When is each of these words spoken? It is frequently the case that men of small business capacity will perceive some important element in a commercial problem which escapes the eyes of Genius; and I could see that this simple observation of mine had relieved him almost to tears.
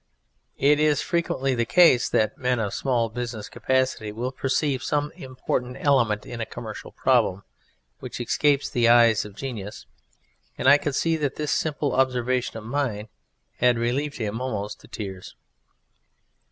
It 0.57 0.79
is 0.79 1.03
frequently 1.03 1.53
the 1.53 1.63
case 1.63 2.09
that 2.09 2.35
men 2.35 2.57
of 2.57 2.73
small 2.73 3.07
business 3.09 3.47
capacity 3.47 4.11
will 4.11 4.31
perceive 4.31 4.81
some 4.81 5.11
important 5.11 5.77
element 5.79 6.25
in 6.25 6.41
a 6.41 6.45
commercial 6.47 6.91
problem 6.91 7.43
which 7.99 8.19
escapes 8.19 8.67
the 8.67 8.89
eyes 8.89 9.25
of 9.25 9.35
Genius; 9.35 9.85
and 10.57 10.67
I 10.67 10.79
could 10.79 10.95
see 10.95 11.17
that 11.17 11.35
this 11.35 11.51
simple 11.51 11.93
observation 11.93 12.57
of 12.57 12.63
mine 12.63 13.09
had 13.57 13.77
relieved 13.77 14.17
him 14.17 14.41
almost 14.41 14.79
to 14.79 14.87
tears. 14.87 15.35